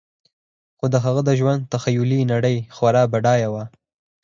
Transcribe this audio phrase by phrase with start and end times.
[0.77, 3.63] خو د هغه د ژوند تخیلي نړۍ خورا بډایه وه